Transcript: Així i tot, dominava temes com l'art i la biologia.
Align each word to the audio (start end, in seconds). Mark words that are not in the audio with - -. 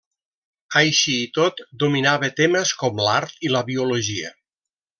Així 0.79 1.13
i 1.25 1.27
tot, 1.39 1.61
dominava 1.83 2.31
temes 2.41 2.73
com 2.81 3.03
l'art 3.09 3.47
i 3.51 3.53
la 3.57 3.63
biologia. 3.71 4.35